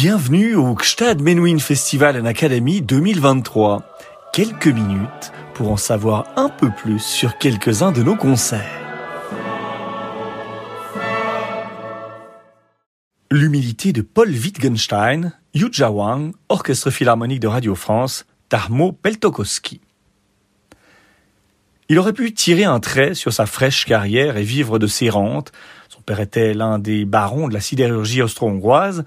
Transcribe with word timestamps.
Bienvenue 0.00 0.54
au 0.54 0.76
Gstad 0.76 1.20
Menuhin 1.20 1.58
Festival 1.58 2.20
and 2.20 2.24
Academy 2.24 2.80
2023. 2.82 3.82
Quelques 4.32 4.68
minutes 4.68 5.32
pour 5.54 5.72
en 5.72 5.76
savoir 5.76 6.28
un 6.36 6.48
peu 6.48 6.70
plus 6.70 7.00
sur 7.00 7.36
quelques-uns 7.36 7.90
de 7.90 8.04
nos 8.04 8.14
concerts. 8.14 8.62
L'humilité 13.32 13.92
de 13.92 14.02
Paul 14.02 14.28
Wittgenstein, 14.28 15.32
Yu 15.52 15.68
Wang, 15.80 16.32
Orchestre 16.48 16.92
Philharmonique 16.92 17.40
de 17.40 17.48
Radio 17.48 17.74
France, 17.74 18.24
Tarmo 18.48 18.92
Peltokoski. 18.92 19.80
Il 21.88 21.98
aurait 21.98 22.12
pu 22.12 22.32
tirer 22.32 22.62
un 22.62 22.78
trait 22.78 23.14
sur 23.14 23.32
sa 23.32 23.46
fraîche 23.46 23.84
carrière 23.84 24.36
et 24.36 24.44
vivre 24.44 24.78
de 24.78 24.86
ses 24.86 25.10
rentes. 25.10 25.50
Son 25.88 26.02
père 26.02 26.20
était 26.20 26.54
l'un 26.54 26.78
des 26.78 27.04
barons 27.04 27.48
de 27.48 27.54
la 27.54 27.60
sidérurgie 27.60 28.22
austro-hongroise, 28.22 29.04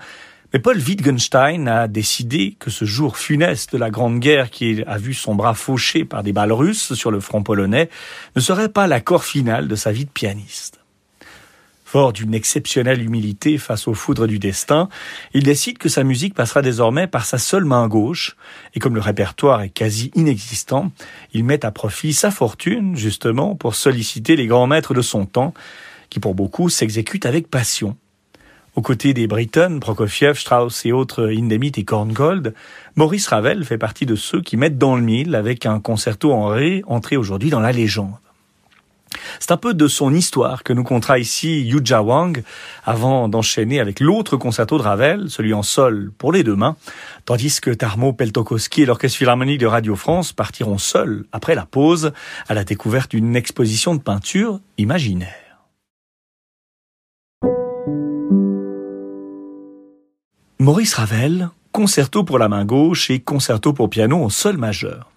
mais 0.53 0.59
Paul 0.59 0.77
Wittgenstein 0.77 1.67
a 1.67 1.87
décidé 1.87 2.57
que 2.59 2.69
ce 2.69 2.83
jour 2.83 3.17
funeste 3.17 3.71
de 3.73 3.77
la 3.77 3.89
Grande 3.89 4.19
Guerre 4.19 4.49
qui 4.49 4.83
a 4.85 4.97
vu 4.97 5.13
son 5.13 5.35
bras 5.35 5.53
fauché 5.53 6.03
par 6.03 6.23
des 6.23 6.33
balles 6.33 6.51
russes 6.51 6.93
sur 6.93 7.09
le 7.09 7.21
front 7.21 7.41
polonais 7.41 7.89
ne 8.35 8.41
serait 8.41 8.69
pas 8.69 8.87
l'accord 8.87 9.23
final 9.23 9.67
de 9.67 9.75
sa 9.75 9.91
vie 9.91 10.05
de 10.05 10.09
pianiste. 10.09 10.79
Fort 11.85 12.13
d'une 12.13 12.33
exceptionnelle 12.33 13.01
humilité 13.01 13.57
face 13.57 13.87
aux 13.87 13.93
foudres 13.93 14.27
du 14.27 14.39
destin, 14.39 14.87
il 15.33 15.43
décide 15.43 15.77
que 15.77 15.89
sa 15.89 16.05
musique 16.05 16.33
passera 16.33 16.61
désormais 16.61 17.07
par 17.07 17.25
sa 17.25 17.37
seule 17.37 17.65
main 17.65 17.87
gauche, 17.89 18.37
et 18.73 18.79
comme 18.79 18.95
le 18.95 19.01
répertoire 19.01 19.61
est 19.61 19.69
quasi 19.69 20.09
inexistant, 20.15 20.93
il 21.33 21.43
met 21.43 21.65
à 21.65 21.71
profit 21.71 22.13
sa 22.13 22.31
fortune, 22.31 22.95
justement, 22.95 23.55
pour 23.55 23.75
solliciter 23.75 24.37
les 24.37 24.47
grands 24.47 24.67
maîtres 24.67 24.93
de 24.93 25.01
son 25.01 25.25
temps, 25.25 25.53
qui 26.09 26.21
pour 26.21 26.33
beaucoup 26.33 26.69
s'exécutent 26.69 27.25
avec 27.25 27.49
passion. 27.49 27.97
Aux 28.75 28.81
côtés 28.81 29.13
des 29.13 29.27
Britton, 29.27 29.79
Prokofiev, 29.81 30.37
Strauss 30.37 30.85
et 30.85 30.93
autres 30.93 31.27
Hindemith 31.29 31.77
et 31.77 31.83
Korngold, 31.83 32.53
Maurice 32.95 33.27
Ravel 33.27 33.65
fait 33.65 33.77
partie 33.77 34.05
de 34.05 34.15
ceux 34.15 34.41
qui 34.41 34.55
mettent 34.55 34.77
dans 34.77 34.95
le 34.95 35.01
mille 35.01 35.35
avec 35.35 35.65
un 35.65 35.81
concerto 35.81 36.31
en 36.31 36.47
ré 36.47 36.81
entré 36.87 37.17
aujourd'hui 37.17 37.49
dans 37.49 37.59
la 37.59 37.73
légende. 37.73 38.13
C'est 39.41 39.51
un 39.51 39.57
peu 39.57 39.73
de 39.73 39.87
son 39.89 40.13
histoire 40.13 40.63
que 40.63 40.71
nous 40.71 40.85
comptera 40.85 41.19
ici 41.19 41.63
Yuja 41.63 42.01
Wang 42.01 42.43
avant 42.85 43.27
d'enchaîner 43.27 43.81
avec 43.81 43.99
l'autre 43.99 44.37
concerto 44.37 44.77
de 44.77 44.83
Ravel, 44.83 45.29
celui 45.29 45.53
en 45.53 45.63
sol 45.63 46.13
pour 46.17 46.31
les 46.31 46.43
deux 46.43 46.55
mains, 46.55 46.77
tandis 47.25 47.59
que 47.59 47.71
Tarmo 47.71 48.13
Peltokoski 48.13 48.83
et 48.83 48.85
l'Orchestre 48.85 49.17
Philharmonique 49.17 49.59
de 49.59 49.67
Radio 49.67 49.97
France 49.97 50.31
partiront 50.31 50.77
seuls 50.77 51.25
après 51.33 51.55
la 51.55 51.65
pause 51.65 52.13
à 52.47 52.53
la 52.53 52.63
découverte 52.63 53.11
d'une 53.11 53.35
exposition 53.35 53.95
de 53.95 54.01
peinture 54.01 54.61
imaginaire. 54.77 55.50
Maurice 60.61 60.93
Ravel, 60.93 61.49
concerto 61.71 62.23
pour 62.23 62.37
la 62.37 62.47
main 62.47 62.65
gauche 62.65 63.09
et 63.09 63.19
concerto 63.19 63.73
pour 63.73 63.89
piano 63.89 64.23
en 64.23 64.29
sol 64.29 64.57
majeur. 64.57 65.09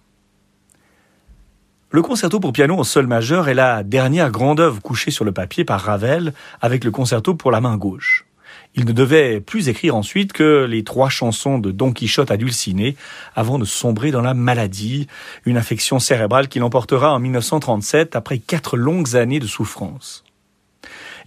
Le 1.91 2.01
concerto 2.01 2.39
pour 2.39 2.51
piano 2.51 2.75
en 2.79 2.83
sol 2.83 3.05
majeur 3.05 3.47
est 3.47 3.53
la 3.53 3.83
dernière 3.83 4.31
grande 4.31 4.59
œuvre 4.59 4.81
couchée 4.81 5.11
sur 5.11 5.23
le 5.23 5.33
papier 5.33 5.63
par 5.63 5.81
Ravel 5.81 6.33
avec 6.61 6.83
le 6.83 6.89
concerto 6.89 7.35
pour 7.35 7.51
la 7.51 7.61
main 7.61 7.77
gauche. 7.77 8.25
Il 8.73 8.85
ne 8.85 8.91
devait 8.91 9.39
plus 9.39 9.69
écrire 9.69 9.95
ensuite 9.95 10.33
que 10.33 10.65
les 10.65 10.83
trois 10.83 11.09
chansons 11.09 11.59
de 11.59 11.69
Don 11.69 11.91
Quichotte 11.91 12.31
à 12.31 12.37
Dulciné 12.37 12.95
avant 13.35 13.59
de 13.59 13.65
sombrer 13.65 14.09
dans 14.09 14.23
la 14.23 14.33
maladie, 14.33 15.05
une 15.45 15.57
affection 15.57 15.99
cérébrale 15.99 16.47
qui 16.47 16.57
l'emportera 16.57 17.13
en 17.13 17.19
1937 17.19 18.15
après 18.15 18.39
quatre 18.39 18.77
longues 18.77 19.15
années 19.15 19.39
de 19.39 19.45
souffrance. 19.45 20.24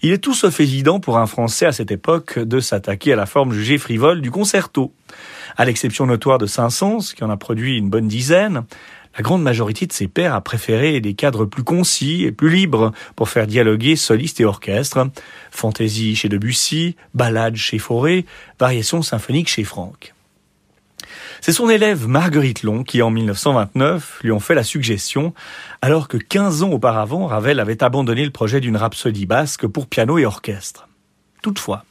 Il 0.01 0.13
est 0.13 0.19
tout 0.19 0.35
sauf 0.35 0.61
évident 0.61 1.01
pour 1.01 1.19
un 1.19 1.27
Français 1.27 1.67
à 1.67 1.73
cette 1.73 1.91
époque 1.91 2.39
de 2.39 2.61
s'attaquer 2.61 3.13
à 3.13 3.17
la 3.17 3.27
forme 3.27 3.53
jugée 3.53 3.79
frivole 3.79 4.21
du 4.21 4.31
concerto. 4.31 4.93
À 5.57 5.65
l'exception 5.65 6.07
notoire 6.07 6.39
de 6.39 6.47
Saint-Saëns, 6.47 7.15
qui 7.17 7.25
en 7.25 7.31
a 7.31 7.37
produit 7.37 7.79
une 7.79 7.91
bonne 7.91 8.07
dizaine, 8.07 8.65
la 9.17 9.23
grande 9.23 9.43
majorité 9.43 9.87
de 9.87 9.93
ses 9.93 10.07
pairs 10.07 10.35
a 10.35 10.41
préféré 10.41 11.01
des 11.01 11.15
cadres 11.15 11.45
plus 11.45 11.65
concis 11.65 12.23
et 12.23 12.31
plus 12.31 12.51
libres 12.51 12.93
pour 13.17 13.29
faire 13.29 13.49
dialoguer 13.49 13.97
solistes 13.97 14.41
et 14.41 14.45
orchestres. 14.45 15.09
Fantaisie 15.51 16.15
chez 16.15 16.29
Debussy, 16.29 16.95
ballade 17.15 17.57
chez 17.57 17.79
Fauré, 17.79 18.25
variations 18.61 19.03
symphoniques 19.03 19.49
chez 19.49 19.65
Franck. 19.65 20.15
C'est 21.41 21.53
son 21.53 21.69
élève 21.69 22.09
Marguerite 22.09 22.63
Long 22.63 22.83
qui, 22.83 23.01
en 23.01 23.11
1929, 23.11 24.21
lui 24.23 24.33
ont 24.33 24.41
fait 24.41 24.55
la 24.55 24.65
suggestion, 24.65 25.35
alors 25.83 26.09
que 26.09 26.17
15 26.17 26.65
ans 26.65 26.71
auparavant, 26.71 27.27
Ravel 27.27 27.61
avait 27.61 27.83
abandonné 27.83 28.25
le 28.25 28.31
projet 28.31 28.61
d'une 28.61 28.77
rhapsodie 28.77 29.27
basque 29.27 29.67
pour 29.67 29.87
piano 29.87 30.19
et 30.19 30.27
orchestre. 30.27 30.89
Toutefois, 31.43 31.85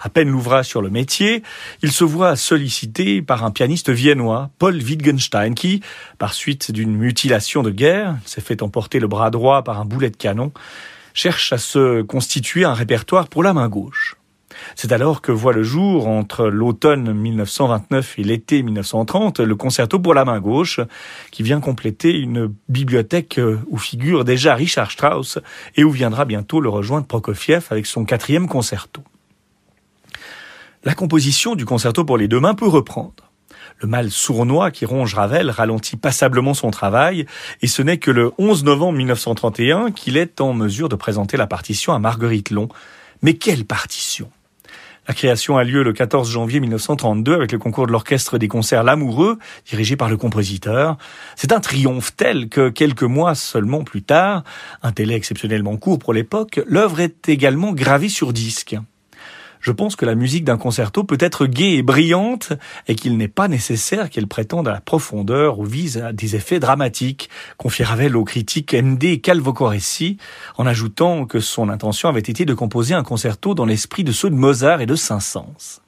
à 0.00 0.08
peine 0.08 0.28
l'ouvrage 0.28 0.66
sur 0.66 0.80
le 0.80 0.90
métier, 0.90 1.42
il 1.82 1.90
se 1.90 2.04
voit 2.04 2.36
sollicité 2.36 3.20
par 3.22 3.44
un 3.44 3.50
pianiste 3.50 3.90
viennois, 3.90 4.50
Paul 4.58 4.76
Wittgenstein, 4.76 5.54
qui, 5.54 5.82
par 6.18 6.34
suite 6.34 6.70
d'une 6.70 6.96
mutilation 6.96 7.62
de 7.62 7.70
guerre, 7.70 8.16
s'est 8.24 8.40
fait 8.40 8.62
emporter 8.62 9.00
le 9.00 9.08
bras 9.08 9.30
droit 9.30 9.62
par 9.62 9.80
un 9.80 9.84
boulet 9.84 10.10
de 10.10 10.16
canon, 10.16 10.52
cherche 11.14 11.52
à 11.52 11.58
se 11.58 12.02
constituer 12.02 12.64
un 12.64 12.74
répertoire 12.74 13.28
pour 13.28 13.42
la 13.42 13.52
main 13.52 13.68
gauche. 13.68 14.16
C'est 14.76 14.92
alors 14.92 15.22
que 15.22 15.32
voit 15.32 15.52
le 15.52 15.62
jour, 15.62 16.08
entre 16.08 16.46
l'automne 16.46 17.12
1929 17.12 18.18
et 18.18 18.24
l'été 18.24 18.62
1930, 18.62 19.40
le 19.40 19.54
concerto 19.56 19.98
pour 19.98 20.14
la 20.14 20.24
main 20.24 20.40
gauche, 20.40 20.80
qui 21.30 21.42
vient 21.42 21.60
compléter 21.60 22.18
une 22.18 22.52
bibliothèque 22.68 23.40
où 23.68 23.78
figure 23.78 24.24
déjà 24.24 24.54
Richard 24.54 24.90
Strauss 24.90 25.38
et 25.76 25.84
où 25.84 25.90
viendra 25.90 26.24
bientôt 26.24 26.60
le 26.60 26.68
rejoindre 26.68 27.06
Prokofiev 27.06 27.66
avec 27.70 27.86
son 27.86 28.04
quatrième 28.04 28.48
concerto. 28.48 29.02
La 30.84 30.94
composition 30.94 31.54
du 31.54 31.64
concerto 31.64 32.04
pour 32.04 32.18
les 32.18 32.26
deux 32.26 32.40
mains 32.40 32.54
peut 32.54 32.66
reprendre. 32.66 33.30
Le 33.78 33.88
mal 33.88 34.10
sournois 34.10 34.70
qui 34.70 34.84
ronge 34.84 35.14
Ravel 35.14 35.50
ralentit 35.50 35.96
passablement 35.96 36.54
son 36.54 36.70
travail, 36.70 37.26
et 37.62 37.66
ce 37.66 37.82
n'est 37.82 37.98
que 37.98 38.10
le 38.10 38.32
11 38.38 38.64
novembre 38.64 38.98
1931 38.98 39.92
qu'il 39.92 40.16
est 40.16 40.40
en 40.40 40.52
mesure 40.54 40.88
de 40.88 40.96
présenter 40.96 41.36
la 41.36 41.46
partition 41.46 41.92
à 41.92 41.98
Marguerite 41.98 42.50
Long. 42.50 42.68
Mais 43.22 43.34
quelle 43.34 43.64
partition? 43.64 44.30
La 45.08 45.14
création 45.14 45.58
a 45.58 45.64
lieu 45.64 45.82
le 45.82 45.92
14 45.92 46.30
janvier 46.30 46.60
1932 46.60 47.34
avec 47.34 47.52
le 47.52 47.58
concours 47.58 47.86
de 47.86 47.92
l'orchestre 47.92 48.38
des 48.38 48.48
concerts 48.48 48.84
L'Amoureux, 48.84 49.38
dirigé 49.66 49.96
par 49.96 50.08
le 50.08 50.16
compositeur. 50.16 50.96
C'est 51.34 51.52
un 51.52 51.60
triomphe 51.60 52.14
tel 52.16 52.48
que 52.48 52.68
quelques 52.68 53.02
mois 53.02 53.34
seulement 53.34 53.82
plus 53.82 54.02
tard, 54.02 54.44
un 54.82 54.92
télé 54.92 55.14
exceptionnellement 55.14 55.76
court 55.76 55.98
pour 55.98 56.12
l'époque, 56.12 56.60
l'œuvre 56.66 57.00
est 57.00 57.28
également 57.28 57.72
gravée 57.72 58.08
sur 58.08 58.32
disque 58.32 58.76
je 59.62 59.70
pense 59.70 59.96
que 59.96 60.04
la 60.04 60.16
musique 60.16 60.44
d'un 60.44 60.58
concerto 60.58 61.04
peut 61.04 61.16
être 61.20 61.46
gaie 61.46 61.76
et 61.76 61.82
brillante 61.82 62.52
et 62.88 62.96
qu'il 62.96 63.16
n'est 63.16 63.28
pas 63.28 63.46
nécessaire 63.46 64.10
qu'elle 64.10 64.26
prétende 64.26 64.66
à 64.66 64.72
la 64.72 64.80
profondeur 64.80 65.60
ou 65.60 65.64
vise 65.64 65.98
à 65.98 66.12
des 66.12 66.34
effets 66.34 66.58
dramatiques, 66.58 67.30
confie 67.56 67.84
Ravel 67.84 68.16
au 68.16 68.24
critique 68.24 68.74
MD 68.74 69.20
Calvocoressi, 69.20 70.18
en 70.58 70.66
ajoutant 70.66 71.26
que 71.26 71.38
son 71.38 71.68
intention 71.68 72.08
avait 72.08 72.20
été 72.20 72.44
de 72.44 72.54
composer 72.54 72.94
un 72.94 73.04
concerto 73.04 73.54
dans 73.54 73.64
l'esprit 73.64 74.02
de 74.02 74.12
ceux 74.12 74.30
de 74.30 74.34
Mozart 74.34 74.80
et 74.80 74.86
de 74.86 74.96
Saint-Saëns. 74.96 75.80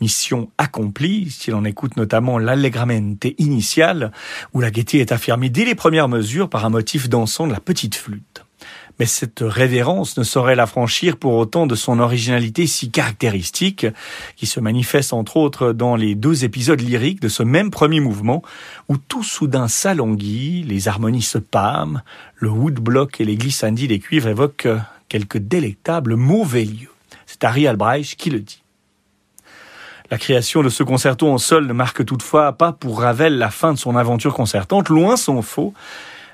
Mission 0.00 0.48
accomplie, 0.56 1.30
si 1.30 1.50
l'on 1.50 1.66
écoute 1.66 1.98
notamment 1.98 2.38
l'allegramente 2.38 3.26
initial, 3.36 4.12
où 4.54 4.60
la 4.60 4.70
gaieté 4.70 5.00
est 5.00 5.12
affirmée 5.12 5.50
dès 5.50 5.66
les 5.66 5.74
premières 5.74 6.08
mesures 6.08 6.48
par 6.48 6.64
un 6.64 6.70
motif 6.70 7.10
dansant 7.10 7.46
de 7.46 7.52
la 7.52 7.60
petite 7.60 7.94
flûte 7.94 8.47
mais 8.98 9.06
cette 9.06 9.40
révérence 9.40 10.16
ne 10.16 10.22
saurait 10.22 10.56
l'affranchir 10.56 11.16
pour 11.16 11.34
autant 11.34 11.66
de 11.66 11.74
son 11.74 12.00
originalité 12.00 12.66
si 12.66 12.90
caractéristique, 12.90 13.86
qui 14.36 14.46
se 14.46 14.60
manifeste 14.60 15.12
entre 15.12 15.36
autres 15.36 15.72
dans 15.72 15.96
les 15.96 16.14
deux 16.14 16.44
épisodes 16.44 16.80
lyriques 16.80 17.20
de 17.20 17.28
ce 17.28 17.42
même 17.42 17.70
premier 17.70 18.00
mouvement, 18.00 18.42
où 18.88 18.96
tout 18.96 19.22
soudain 19.22 19.68
s'alanguit, 19.68 20.64
les 20.66 20.88
harmonies 20.88 21.22
se 21.22 21.38
pâment, 21.38 22.02
le 22.36 22.50
woodblock 22.50 23.20
et 23.20 23.24
les 23.24 23.36
glissandis 23.36 23.88
des 23.88 23.98
cuivres 23.98 24.28
évoquent 24.28 24.68
quelques 25.08 25.38
délectables 25.38 26.16
mauvais 26.16 26.64
lieux. 26.64 26.92
C'est 27.26 27.44
Harry 27.44 27.66
Albrecht 27.66 28.16
qui 28.16 28.30
le 28.30 28.40
dit. 28.40 28.62
La 30.10 30.16
création 30.16 30.62
de 30.62 30.70
ce 30.70 30.82
concerto 30.82 31.28
en 31.28 31.36
sol 31.36 31.66
ne 31.66 31.72
marque 31.74 32.04
toutefois 32.04 32.52
pas 32.54 32.72
pour 32.72 33.00
Ravel 33.02 33.36
la 33.36 33.50
fin 33.50 33.74
de 33.74 33.78
son 33.78 33.94
aventure 33.94 34.32
concertante, 34.32 34.88
loin 34.88 35.16
s'en 35.16 35.42
faut 35.42 35.74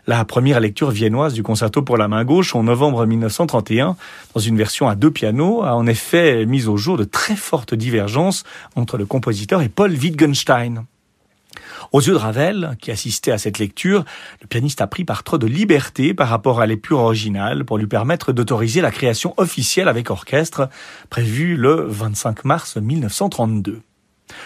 la 0.06 0.24
première 0.24 0.60
lecture 0.60 0.90
viennoise 0.90 1.32
du 1.32 1.42
concerto 1.42 1.82
pour 1.82 1.96
la 1.96 2.08
main 2.08 2.24
gauche 2.24 2.54
en 2.54 2.62
novembre 2.62 3.06
1931, 3.06 3.96
dans 4.34 4.40
une 4.40 4.56
version 4.56 4.88
à 4.88 4.94
deux 4.94 5.10
pianos, 5.10 5.62
a 5.62 5.74
en 5.74 5.86
effet 5.86 6.46
mis 6.46 6.66
au 6.66 6.76
jour 6.76 6.96
de 6.96 7.04
très 7.04 7.36
fortes 7.36 7.74
divergences 7.74 8.44
entre 8.76 8.98
le 8.98 9.06
compositeur 9.06 9.62
et 9.62 9.68
Paul 9.68 9.92
Wittgenstein. 9.92 10.84
Aux 11.92 12.00
yeux 12.00 12.12
de 12.12 12.18
Ravel, 12.18 12.76
qui 12.80 12.90
assistait 12.90 13.30
à 13.30 13.38
cette 13.38 13.58
lecture, 13.58 14.04
le 14.40 14.46
pianiste 14.46 14.80
a 14.80 14.86
pris 14.86 15.04
par 15.04 15.22
trop 15.22 15.38
de 15.38 15.46
liberté 15.46 16.12
par 16.12 16.28
rapport 16.28 16.60
à 16.60 16.66
l'épure 16.66 16.98
originale 16.98 17.64
pour 17.64 17.78
lui 17.78 17.86
permettre 17.86 18.32
d'autoriser 18.32 18.80
la 18.80 18.90
création 18.90 19.34
officielle 19.36 19.88
avec 19.88 20.10
orchestre, 20.10 20.68
prévue 21.08 21.56
le 21.56 21.86
25 21.88 22.44
mars 22.44 22.76
1932. 22.76 23.82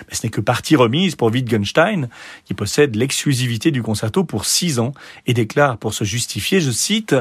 Mais 0.09 0.15
ce 0.15 0.27
n'est 0.27 0.31
que 0.31 0.41
partie 0.41 0.77
remise 0.77 1.17
pour 1.17 1.31
Wittgenstein, 1.31 2.09
qui 2.45 2.55
possède 2.55 2.97
l'exclusivité 2.97 3.71
du 3.71 3.83
concerto 3.83 4.25
pour 4.25 4.45
six 4.45 4.79
ans 4.79 4.93
et 5.27 5.35
déclare 5.35 5.79
pour 5.79 5.95
se 5.95 6.05
justifier, 6.05 6.61
je 6.61 6.71
cite, 6.71 7.15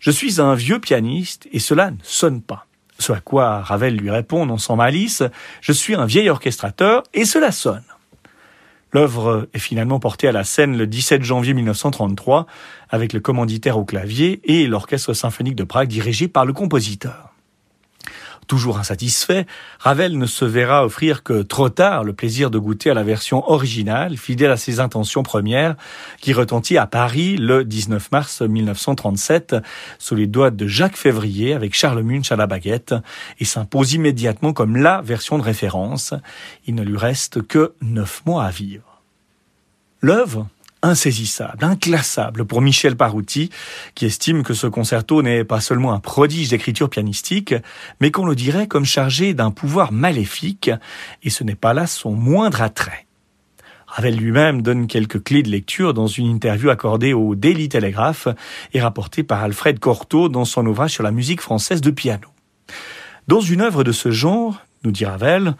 Je 0.00 0.10
suis 0.10 0.40
un 0.40 0.54
vieux 0.54 0.80
pianiste 0.80 1.48
et 1.52 1.58
cela 1.58 1.90
ne 1.90 1.96
sonne 2.02 2.40
pas. 2.40 2.66
Ce 2.98 3.12
à 3.12 3.20
quoi 3.20 3.60
Ravel 3.60 3.96
lui 3.96 4.10
répond 4.10 4.46
non 4.46 4.58
sans 4.58 4.76
malice, 4.76 5.22
je 5.60 5.72
suis 5.72 5.94
un 5.94 6.06
vieil 6.06 6.28
orchestrateur 6.28 7.02
et 7.12 7.24
cela 7.24 7.50
sonne. 7.50 7.82
L'œuvre 8.92 9.48
est 9.52 9.58
finalement 9.58 9.98
portée 9.98 10.28
à 10.28 10.32
la 10.32 10.44
scène 10.44 10.78
le 10.78 10.86
17 10.86 11.24
janvier 11.24 11.52
1933 11.52 12.46
avec 12.88 13.12
le 13.12 13.18
commanditaire 13.18 13.76
au 13.76 13.84
clavier 13.84 14.40
et 14.44 14.68
l'orchestre 14.68 15.14
symphonique 15.14 15.56
de 15.56 15.64
Prague 15.64 15.88
dirigé 15.88 16.28
par 16.28 16.46
le 16.46 16.52
compositeur. 16.52 17.33
Toujours 18.46 18.78
insatisfait, 18.78 19.46
Ravel 19.78 20.18
ne 20.18 20.26
se 20.26 20.44
verra 20.44 20.84
offrir 20.84 21.22
que 21.22 21.42
trop 21.42 21.68
tard 21.68 22.04
le 22.04 22.12
plaisir 22.12 22.50
de 22.50 22.58
goûter 22.58 22.90
à 22.90 22.94
la 22.94 23.02
version 23.02 23.48
originale, 23.50 24.16
fidèle 24.16 24.50
à 24.50 24.56
ses 24.56 24.80
intentions 24.80 25.22
premières, 25.22 25.76
qui 26.20 26.32
retentit 26.32 26.76
à 26.76 26.86
Paris 26.86 27.36
le 27.36 27.64
19 27.64 28.12
mars 28.12 28.42
1937 28.42 29.56
sous 29.98 30.14
les 30.14 30.26
doigts 30.26 30.50
de 30.50 30.66
Jacques 30.66 30.96
Février 30.96 31.54
avec 31.54 31.74
Charles 31.74 32.02
Munch 32.02 32.30
à 32.32 32.36
la 32.36 32.46
baguette 32.46 32.94
et 33.38 33.44
s'impose 33.44 33.94
immédiatement 33.94 34.52
comme 34.52 34.76
la 34.76 35.00
version 35.00 35.38
de 35.38 35.42
référence. 35.42 36.14
Il 36.66 36.74
ne 36.74 36.82
lui 36.82 36.96
reste 36.96 37.42
que 37.46 37.74
neuf 37.80 38.22
mois 38.26 38.44
à 38.44 38.50
vivre. 38.50 39.02
L'œuvre 40.00 40.48
insaisissable, 40.84 41.64
inclassable 41.64 42.44
pour 42.44 42.60
Michel 42.60 42.96
Parouti, 42.96 43.50
qui 43.94 44.06
estime 44.06 44.42
que 44.42 44.54
ce 44.54 44.66
concerto 44.66 45.22
n'est 45.22 45.44
pas 45.44 45.60
seulement 45.60 45.92
un 45.92 45.98
prodige 45.98 46.50
d'écriture 46.50 46.90
pianistique, 46.90 47.54
mais 48.00 48.10
qu'on 48.10 48.26
le 48.26 48.36
dirait 48.36 48.68
comme 48.68 48.84
chargé 48.84 49.34
d'un 49.34 49.50
pouvoir 49.50 49.92
maléfique, 49.92 50.70
et 51.22 51.30
ce 51.30 51.42
n'est 51.42 51.54
pas 51.54 51.72
là 51.72 51.86
son 51.86 52.12
moindre 52.12 52.62
attrait. 52.62 53.06
Ravel 53.86 54.16
lui-même 54.16 54.60
donne 54.60 54.86
quelques 54.86 55.22
clés 55.22 55.42
de 55.42 55.50
lecture 55.50 55.94
dans 55.94 56.08
une 56.08 56.26
interview 56.26 56.68
accordée 56.68 57.12
au 57.12 57.34
Daily 57.34 57.68
Telegraph 57.68 58.28
et 58.72 58.80
rapportée 58.80 59.22
par 59.22 59.42
Alfred 59.42 59.78
Cortot 59.78 60.28
dans 60.28 60.44
son 60.44 60.66
ouvrage 60.66 60.90
sur 60.90 61.04
la 61.04 61.12
musique 61.12 61.40
française 61.40 61.80
de 61.80 61.90
piano. 61.90 62.28
Dans 63.28 63.40
une 63.40 63.60
œuvre 63.60 63.84
de 63.84 63.92
ce 63.92 64.10
genre, 64.10 64.60
nous 64.82 64.90
dit 64.90 65.04
Ravel, 65.04 65.54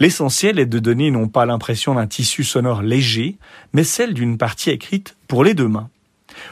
L'essentiel 0.00 0.60
est 0.60 0.66
de 0.66 0.78
donner 0.78 1.10
non 1.10 1.26
pas 1.28 1.44
l'impression 1.44 1.94
d'un 1.94 2.06
tissu 2.06 2.44
sonore 2.44 2.82
léger, 2.82 3.36
mais 3.72 3.82
celle 3.82 4.14
d'une 4.14 4.38
partie 4.38 4.70
écrite 4.70 5.16
pour 5.26 5.42
les 5.42 5.54
deux 5.54 5.66
mains. 5.66 5.90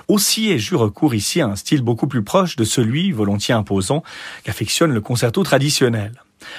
Aussi 0.08 0.50
ai-je 0.50 0.74
eu 0.74 0.76
recours 0.76 1.14
ici 1.14 1.40
à 1.40 1.46
un 1.46 1.54
style 1.54 1.82
beaucoup 1.82 2.08
plus 2.08 2.24
proche 2.24 2.56
de 2.56 2.64
celui, 2.64 3.12
volontiers 3.12 3.54
imposant, 3.54 4.02
qu'affectionne 4.42 4.92
le 4.92 5.00
concerto 5.00 5.44
traditionnel. 5.44 6.12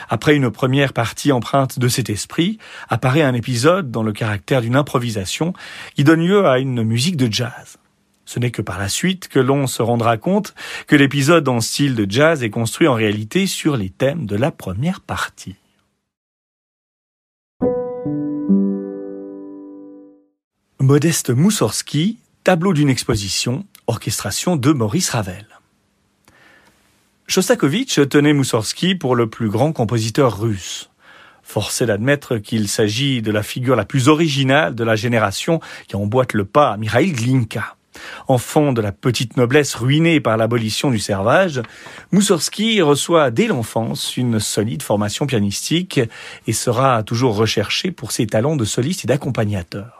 Après 0.09 0.35
une 0.35 0.49
première 0.49 0.93
partie 0.93 1.33
empreinte 1.33 1.77
de 1.77 1.87
cet 1.89 2.09
esprit, 2.09 2.57
apparaît 2.87 3.21
un 3.21 3.33
épisode 3.33 3.91
dans 3.91 4.03
le 4.03 4.13
caractère 4.13 4.61
d'une 4.61 4.75
improvisation 4.75 5.53
qui 5.95 6.05
donne 6.05 6.25
lieu 6.25 6.45
à 6.45 6.59
une 6.59 6.83
musique 6.83 7.17
de 7.17 7.31
jazz. 7.31 7.77
Ce 8.25 8.39
n'est 8.39 8.51
que 8.51 8.61
par 8.61 8.79
la 8.79 8.89
suite 8.89 9.27
que 9.27 9.39
l'on 9.39 9.67
se 9.67 9.81
rendra 9.81 10.17
compte 10.17 10.53
que 10.87 10.95
l'épisode 10.95 11.47
en 11.47 11.59
style 11.61 11.95
de 11.95 12.09
jazz 12.09 12.43
est 12.43 12.49
construit 12.49 12.87
en 12.87 12.93
réalité 12.93 13.45
sur 13.45 13.75
les 13.75 13.89
thèmes 13.89 14.25
de 14.25 14.35
la 14.35 14.51
première 14.51 15.01
partie. 15.01 15.55
Modeste 20.79 21.31
Moussorski, 21.31 22.19
tableau 22.43 22.71
d'une 22.71 22.91
exposition, 22.91 23.65
orchestration 23.87 24.55
de 24.55 24.71
Maurice 24.73 25.09
Ravel. 25.09 25.47
Shostakovich 27.25 27.99
tenait 28.07 28.33
Moussorski 28.33 28.93
pour 28.93 29.15
le 29.15 29.27
plus 29.27 29.49
grand 29.49 29.73
compositeur 29.73 30.39
russe. 30.39 30.91
Forcé 31.41 31.87
d'admettre 31.87 32.37
qu'il 32.37 32.67
s'agit 32.67 33.23
de 33.23 33.31
la 33.31 33.41
figure 33.41 33.75
la 33.75 33.85
plus 33.85 34.07
originale 34.07 34.75
de 34.75 34.83
la 34.83 34.95
génération 34.95 35.61
qui 35.87 35.95
emboîte 35.95 36.33
le 36.33 36.45
pas 36.45 36.73
à 36.73 36.77
Mikhail 36.77 37.11
Glinka. 37.11 37.75
Enfant 38.27 38.71
de 38.71 38.81
la 38.81 38.91
petite 38.91 39.35
noblesse 39.35 39.73
ruinée 39.73 40.19
par 40.19 40.37
l'abolition 40.37 40.91
du 40.91 40.99
servage, 40.99 41.59
Moussorski 42.11 42.83
reçoit 42.83 43.31
dès 43.31 43.47
l'enfance 43.47 44.15
une 44.15 44.39
solide 44.39 44.83
formation 44.83 45.25
pianistique 45.25 45.99
et 46.45 46.53
sera 46.53 47.01
toujours 47.01 47.35
recherché 47.35 47.89
pour 47.89 48.11
ses 48.11 48.27
talents 48.27 48.55
de 48.55 48.63
soliste 48.63 49.05
et 49.05 49.07
d'accompagnateur. 49.07 49.96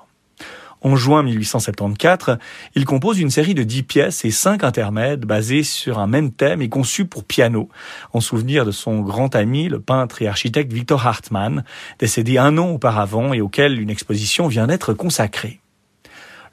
En 0.82 0.96
juin 0.96 1.24
1874, 1.24 2.38
il 2.76 2.86
compose 2.86 3.20
une 3.20 3.32
série 3.32 3.56
de 3.56 3.64
dix 3.64 3.82
pièces 3.82 4.24
et 4.26 4.32
cinq 4.32 4.64
intermèdes 4.64 5.26
basés 5.26 5.64
sur 5.64 5.98
un 5.98 6.06
même 6.06 6.32
thème 6.32 6.62
et 6.62 6.70
conçus 6.70 7.06
pour 7.06 7.24
piano, 7.24 7.70
en 8.14 8.22
souvenir 8.22 8.64
de 8.64 8.72
son 8.72 9.02
grand 9.02 9.36
ami, 9.36 9.70
le 9.70 9.80
peintre 9.80 10.22
et 10.22 10.28
architecte 10.28 10.72
Victor 10.72 11.06
Hartmann, 11.06 11.64
décédé 11.98 12.38
un 12.38 12.58
an 12.60 12.70
auparavant 12.70 13.34
et 13.34 13.42
auquel 13.42 13.82
une 13.82 13.90
exposition 13.90 14.48
vient 14.48 14.68
d'être 14.68 14.94
consacrée. 14.94 15.60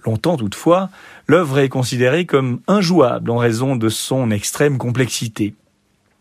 Longtemps 0.06 0.36
toutefois, 0.36 0.90
l'œuvre 1.26 1.58
est 1.58 1.68
considérée 1.68 2.24
comme 2.24 2.60
injouable 2.66 3.30
en 3.30 3.38
raison 3.38 3.76
de 3.76 3.88
son 3.88 4.30
extrême 4.30 4.78
complexité. 4.78 5.54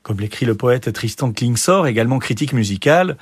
Comme 0.03 0.19
l'écrit 0.19 0.45
le 0.45 0.55
poète 0.55 0.91
Tristan 0.91 1.31
Klingsor, 1.31 1.87
également 1.87 2.19
critique 2.19 2.53
musical, 2.53 3.17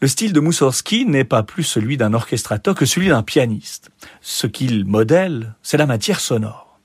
le 0.00 0.08
style 0.08 0.32
de 0.32 0.40
Moussorski 0.40 1.04
n'est 1.04 1.24
pas 1.24 1.42
plus 1.42 1.62
celui 1.62 1.98
d'un 1.98 2.14
orchestrateur 2.14 2.74
que 2.74 2.86
celui 2.86 3.08
d'un 3.08 3.22
pianiste. 3.22 3.90
Ce 4.22 4.46
qu'il 4.46 4.86
modèle, 4.86 5.54
c'est 5.62 5.76
la 5.76 5.84
matière 5.86 6.20
sonore. 6.20 6.78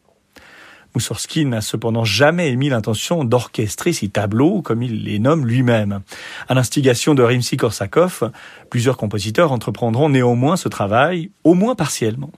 Moussorski 0.94 1.46
n'a 1.46 1.62
cependant 1.62 2.04
jamais 2.04 2.50
émis 2.50 2.70
l'intention 2.70 3.24
d'orchestrer 3.24 3.94
ses 3.94 4.10
tableaux, 4.10 4.62
comme 4.62 4.82
il 4.82 5.04
les 5.04 5.20
nomme 5.20 5.46
lui-même. 5.46 6.02
À 6.48 6.54
l'instigation 6.54 7.16
de 7.16 7.24
Rimsky-Korsakov, 7.24 8.32
plusieurs 8.70 8.98
compositeurs 8.98 9.52
entreprendront 9.52 10.10
néanmoins 10.10 10.58
ce 10.58 10.70
travail, 10.70 11.32
au 11.44 11.54
moins 11.54 11.76
partiellement. 11.76 12.32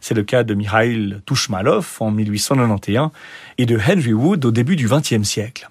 C'est 0.00 0.14
le 0.14 0.22
cas 0.22 0.44
de 0.44 0.54
Mikhail 0.54 1.20
Tushmalov 1.26 1.96
en 2.00 2.10
1891 2.12 3.10
et 3.58 3.66
de 3.66 3.78
Henry 3.78 4.12
Wood 4.12 4.44
au 4.44 4.50
début 4.52 4.76
du 4.76 4.88
XXe 4.88 5.22
siècle. 5.22 5.68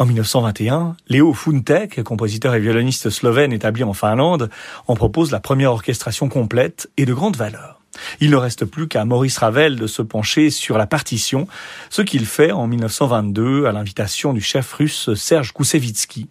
En 0.00 0.06
1921, 0.06 0.96
Léo 1.08 1.34
Funtek, 1.34 2.02
compositeur 2.04 2.54
et 2.54 2.60
violoniste 2.60 3.10
slovène 3.10 3.52
établi 3.52 3.84
en 3.84 3.92
Finlande, 3.92 4.48
en 4.86 4.94
propose 4.94 5.30
la 5.30 5.40
première 5.40 5.72
orchestration 5.72 6.30
complète 6.30 6.88
et 6.96 7.04
de 7.04 7.12
grande 7.12 7.36
valeur. 7.36 7.82
Il 8.18 8.30
ne 8.30 8.36
reste 8.36 8.64
plus 8.64 8.88
qu'à 8.88 9.04
Maurice 9.04 9.36
Ravel 9.36 9.76
de 9.76 9.86
se 9.86 10.00
pencher 10.00 10.48
sur 10.48 10.78
la 10.78 10.86
partition, 10.86 11.46
ce 11.90 12.00
qu'il 12.00 12.24
fait 12.24 12.50
en 12.50 12.66
1922 12.66 13.66
à 13.66 13.72
l'invitation 13.72 14.32
du 14.32 14.40
chef 14.40 14.72
russe 14.72 15.12
Serge 15.12 15.52
Koussevitzky. 15.52 16.28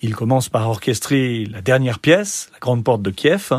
Il 0.00 0.16
commence 0.16 0.48
par 0.48 0.66
orchestrer 0.66 1.44
la 1.44 1.60
dernière 1.60 1.98
pièce, 1.98 2.48
la 2.54 2.60
Grande 2.60 2.82
Porte 2.82 3.02
de 3.02 3.10
Kiev, 3.10 3.52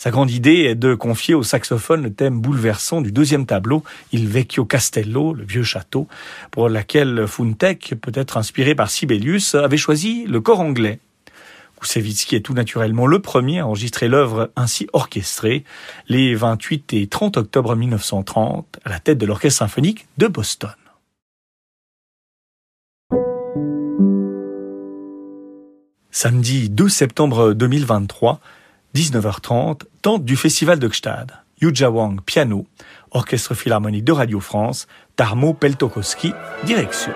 sa 0.00 0.10
grande 0.10 0.30
idée 0.30 0.60
est 0.60 0.76
de 0.76 0.94
confier 0.94 1.34
au 1.34 1.42
saxophone 1.42 2.04
le 2.04 2.10
thème 2.10 2.40
bouleversant 2.40 3.02
du 3.02 3.12
deuxième 3.12 3.44
tableau, 3.44 3.84
Il 4.12 4.28
Vecchio 4.28 4.64
Castello, 4.64 5.34
le 5.34 5.44
vieux 5.44 5.62
château, 5.62 6.08
pour 6.50 6.70
laquelle 6.70 7.26
Funtek, 7.26 7.96
peut-être 8.00 8.38
inspiré 8.38 8.74
par 8.74 8.88
Sibelius, 8.88 9.54
avait 9.54 9.76
choisi 9.76 10.24
le 10.24 10.40
corps 10.40 10.60
anglais. 10.60 11.00
Koussevitzky 11.76 12.36
est 12.36 12.40
tout 12.40 12.54
naturellement 12.54 13.06
le 13.06 13.18
premier 13.18 13.58
à 13.58 13.66
enregistrer 13.66 14.08
l'œuvre 14.08 14.50
ainsi 14.56 14.86
orchestrée 14.94 15.64
les 16.08 16.34
28 16.34 16.94
et 16.94 17.06
30 17.06 17.36
octobre 17.36 17.76
1930 17.76 18.80
à 18.82 18.88
la 18.88 19.00
tête 19.00 19.18
de 19.18 19.26
l'Orchestre 19.26 19.58
symphonique 19.58 20.06
de 20.16 20.28
Boston. 20.28 20.70
Samedi 26.10 26.70
2 26.70 26.88
septembre 26.88 27.52
2023, 27.52 28.40
19h30, 28.94 29.82
tente 30.02 30.24
du 30.24 30.36
Festival 30.36 30.78
de 30.78 30.88
Gstad. 30.88 31.26
Yuja 31.60 31.90
Wang, 31.90 32.20
piano, 32.22 32.66
Orchestre 33.10 33.54
Philharmonique 33.54 34.04
de 34.04 34.12
Radio 34.12 34.40
France, 34.40 34.86
Tarmo 35.16 35.54
Peltokoski, 35.54 36.32
direction. 36.64 37.12